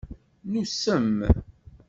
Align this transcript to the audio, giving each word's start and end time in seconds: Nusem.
Nusem. 0.51 1.13